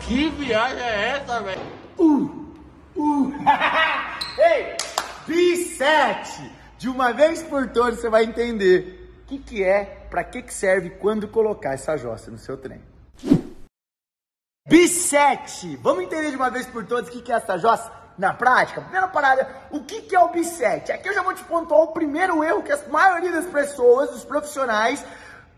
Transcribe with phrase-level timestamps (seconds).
[0.00, 1.60] Que viagem é essa, velho?
[1.98, 2.52] Uh,
[2.96, 3.32] uh.
[4.38, 4.76] Ei,
[5.26, 6.50] B7.
[6.76, 10.52] De uma vez por todas você vai entender o que, que é, para que, que
[10.52, 12.82] serve quando colocar essa jossa no seu trem.
[14.68, 15.78] B7.
[15.80, 17.90] Vamos entender de uma vez por todas o que, que é essa jossa?
[18.18, 20.90] Na prática, primeira parada, o que, que é o B7?
[20.90, 24.24] Aqui eu já vou te pontuar o primeiro erro que a maioria das pessoas, os
[24.24, 25.02] profissionais,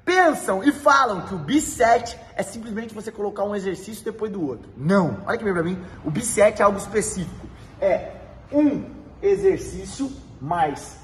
[0.05, 4.69] pensam e falam que o B7 é simplesmente você colocar um exercício depois do outro.
[4.77, 5.19] Não.
[5.27, 5.83] Olha que bem para mim.
[6.05, 7.47] O B7 é algo específico.
[7.81, 8.13] É
[8.53, 8.85] um
[9.23, 10.97] exercício mais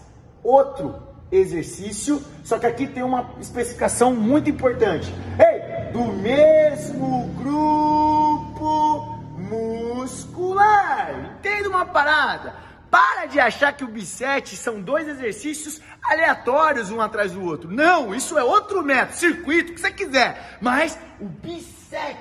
[0.42, 0.94] outro
[1.32, 5.12] exercício, só que aqui tem uma especificação muito importante.
[5.38, 11.36] Ei, do mesmo grupo muscular.
[11.38, 12.54] Entenda uma parada.
[12.90, 17.70] Para de achar que o B7 são dois exercícios aleatórios um atrás do outro.
[17.70, 20.58] Não, isso é outro método, circuito, o que você quiser.
[20.60, 22.16] Mas o B7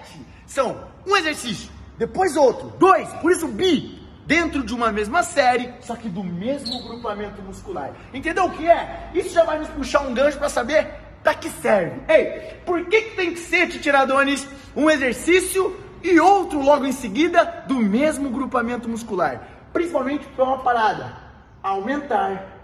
[0.46, 5.96] são um exercício, depois outro, dois, por isso B, dentro de uma mesma série, só
[5.96, 7.92] que do mesmo grupamento muscular.
[8.14, 9.10] Entendeu o que é?
[9.14, 10.88] Isso já vai nos puxar um gancho para saber
[11.24, 12.00] para que serve.
[12.08, 17.64] Ei, por que, que tem que ser, Titiradones, um exercício e outro logo em seguida
[17.68, 19.59] do mesmo grupamento muscular?
[19.74, 21.18] Principalmente para uma parada,
[21.62, 22.60] aumentar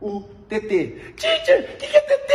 [0.00, 1.14] o TT.
[1.16, 2.32] Teacher, o que, que é TT?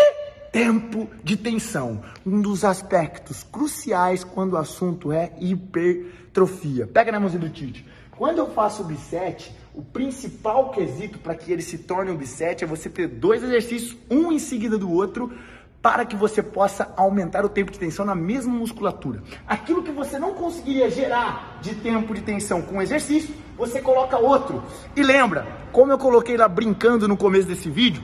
[0.52, 6.88] Tempo de tensão, um dos aspectos cruciais quando o assunto é hipertrofia.
[6.88, 7.86] Pega na mãozinha do Tite.
[8.18, 12.64] Quando eu faço o B7, o principal quesito para que ele se torne um B7
[12.64, 15.32] é você ter dois exercícios, um em seguida do outro,
[15.82, 19.22] para que você possa aumentar o tempo de tensão na mesma musculatura.
[19.46, 24.64] Aquilo que você não conseguiria gerar de tempo de tensão com exercício, você coloca outro.
[24.96, 28.04] E lembra, como eu coloquei lá brincando no começo desse vídeo,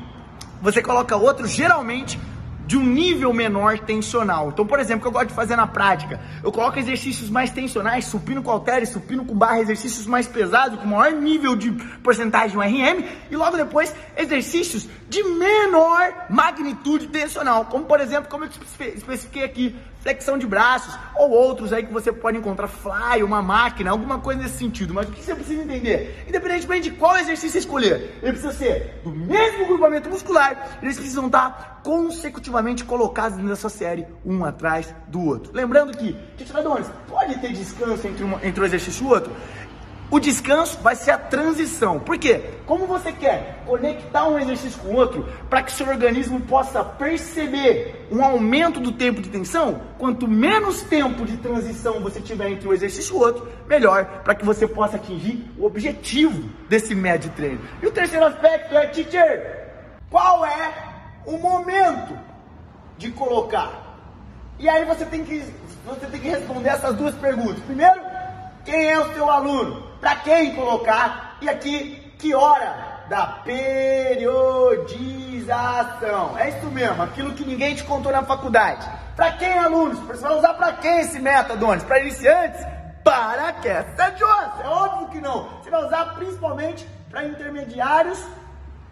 [0.61, 2.19] você coloca outro geralmente
[2.65, 4.49] de um nível menor tensional.
[4.49, 7.51] Então, por exemplo, o que eu gosto de fazer na prática, eu coloco exercícios mais
[7.51, 11.71] tensionais, supino com halteres, supino com barra, exercícios mais pesados, com maior nível de
[12.01, 18.45] porcentagem de RM, e logo depois exercícios de menor magnitude tensional, como por exemplo, como
[18.45, 18.49] eu
[18.95, 23.91] especifiquei aqui, flexão de braços, ou outros aí que você pode encontrar, fly, uma máquina,
[23.91, 24.93] alguma coisa nesse sentido.
[24.93, 26.25] Mas o que você precisa entender?
[26.27, 31.72] Independentemente de qual exercício escolher, ele precisa ser do mesmo grupamento muscular, eles precisam estar
[31.83, 35.51] consecutivamente colocados nessa série, um atrás do outro.
[35.53, 39.31] Lembrando que, titulares, pode ter descanso entre, uma, entre um exercício e outro,
[40.13, 41.99] o descanso vai ser a transição.
[41.99, 42.41] Por quê?
[42.67, 48.07] Como você quer conectar um exercício com o outro para que seu organismo possa perceber
[48.11, 52.73] um aumento do tempo de tensão, quanto menos tempo de transição você tiver entre um
[52.73, 57.61] exercício e o outro, melhor para que você possa atingir o objetivo desse médio treino.
[57.81, 59.63] E o terceiro aspecto é, teacher,
[60.11, 60.82] qual é
[61.25, 62.17] o momento
[62.97, 63.71] de colocar?
[64.59, 65.43] E aí você tem que,
[65.85, 67.63] você tem que responder essas duas perguntas.
[67.63, 67.99] Primeiro,
[68.63, 69.93] quem é o seu aluno?
[70.03, 76.37] para quem colocar e aqui que hora da periodização.
[76.37, 78.85] É isso mesmo, aquilo que ninguém te contou na faculdade.
[79.15, 79.97] Para quem, alunos?
[79.99, 81.85] Você vai usar para quem esse método, Adonis?
[81.85, 82.59] Para iniciantes?
[83.01, 84.59] Para que essa Jones?
[84.61, 85.47] É óbvio que não.
[85.61, 88.21] Você vai usar principalmente para intermediários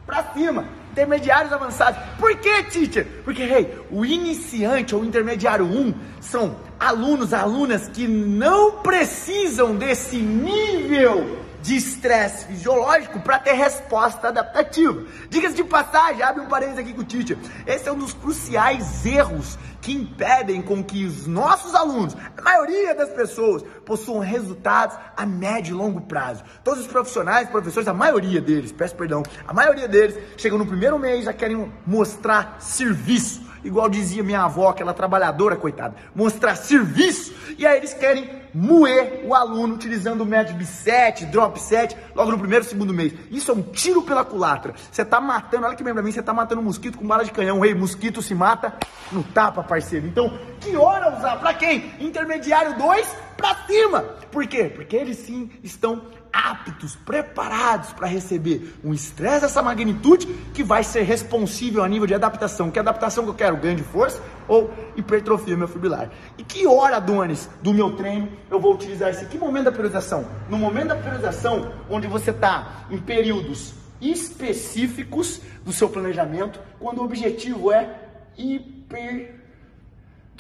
[0.06, 2.00] para cima, intermediários avançados.
[2.20, 3.08] Por que, teacher?
[3.24, 11.41] Porque, hey, o iniciante ou intermediário 1 são alunos, alunas que não precisam desse nível
[11.62, 15.04] de estresse fisiológico para ter resposta adaptativa.
[15.30, 17.38] Diga-se de passagem, abre um parênteses aqui com o teacher.
[17.66, 22.94] Esse é um dos cruciais erros que impedem com que os nossos alunos, a maioria
[22.94, 26.44] das pessoas, possuam resultados a médio e longo prazo.
[26.64, 31.00] Todos os profissionais, professores, a maioria deles, peço perdão, a maioria deles chegam no primeiro
[31.00, 37.66] mês já querem mostrar serviço igual dizia minha avó, aquela trabalhadora, coitada, mostrar serviço, e
[37.66, 42.66] aí eles querem moer o aluno utilizando o método 7, drop 7, logo no primeiro,
[42.66, 43.14] segundo mês.
[43.30, 44.74] Isso é um tiro pela culatra.
[44.92, 47.24] Você tá matando, olha que bem pra mim, você tá matando um mosquito com bala
[47.24, 47.60] de canhão.
[47.60, 48.74] Rei, mosquito se mata
[49.12, 50.08] no tapa, parceiro.
[50.08, 51.38] Então, que hora usar?
[51.38, 51.94] Pra quem?
[52.00, 54.02] Intermediário 2 pra cima.
[54.32, 54.72] Por quê?
[54.74, 61.02] Porque eles sim estão aptos, preparados para receber um estresse dessa magnitude que vai ser
[61.02, 62.72] responsível a nível de adaptação.
[62.72, 63.58] Que adaptação que eu quero?
[63.58, 66.10] Ganho de força ou hipertrofia meu fibrilar?
[66.38, 69.26] E que hora, Donis, do meu treino eu vou utilizar isso?
[69.26, 70.26] Que momento da periodização?
[70.48, 77.04] No momento da periodização, onde você está em períodos específicos do seu planejamento, quando o
[77.04, 77.88] objetivo é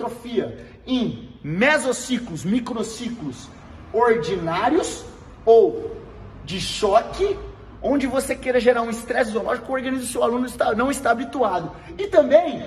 [0.01, 0.57] hipertrofia.
[0.85, 3.47] Em mesociclos, microciclos
[3.93, 5.05] ordinários
[5.45, 5.95] ou
[6.43, 7.37] de choque,
[7.81, 11.11] onde você queira gerar um estresse zoológico o organismo do seu aluno está, não está
[11.11, 11.71] habituado.
[11.97, 12.63] E também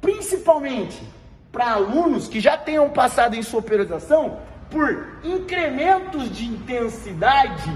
[0.00, 1.02] principalmente
[1.50, 4.38] para alunos que já tenham passado em sua periodização
[4.70, 7.72] por incrementos de intensidade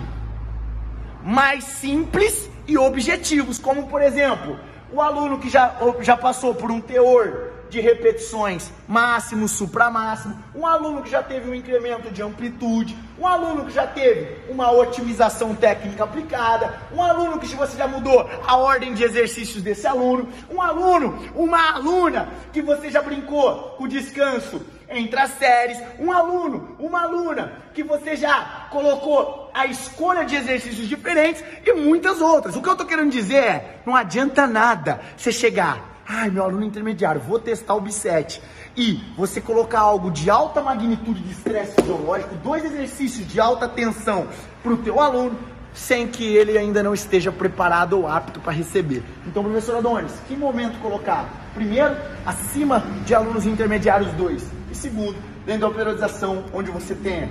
[1.22, 4.58] mais simples e objetivos, como por exemplo,
[4.92, 11.02] o aluno que já, já passou por um teor de repetições máximo, supramáximo, um aluno
[11.02, 16.04] que já teve um incremento de amplitude, um aluno que já teve uma otimização técnica
[16.04, 21.18] aplicada, um aluno que você já mudou a ordem de exercícios desse aluno, um aluno,
[21.34, 27.52] uma aluna que você já brincou com descanso entre as séries, um aluno, uma aluna
[27.74, 32.56] que você já colocou a escolha de exercícios diferentes e muitas outras.
[32.56, 36.64] O que eu estou querendo dizer é, não adianta nada você chegar Ai, meu aluno
[36.64, 38.40] intermediário, vou testar o B7.
[38.74, 44.26] E você colocar algo de alta magnitude de estresse fisiológico, dois exercícios de alta tensão
[44.62, 45.38] para o teu aluno,
[45.74, 49.02] sem que ele ainda não esteja preparado ou apto para receber.
[49.26, 51.28] Então, professor Adonis, que momento colocar?
[51.52, 51.94] Primeiro,
[52.24, 54.42] acima de alunos intermediários 2.
[54.70, 57.24] E segundo, dentro da periodização, onde você tem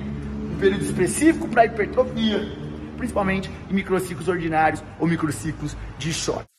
[0.54, 2.48] um período específico para hipertrofia,
[2.96, 6.57] principalmente em microciclos ordinários ou microciclos de choque.